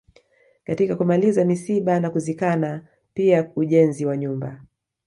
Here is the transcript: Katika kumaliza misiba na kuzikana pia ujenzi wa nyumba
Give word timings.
Katika 0.63 0.95
kumaliza 0.95 1.45
misiba 1.45 1.99
na 1.99 2.09
kuzikana 2.09 2.87
pia 3.13 3.51
ujenzi 3.55 4.05
wa 4.05 4.17
nyumba 4.17 4.61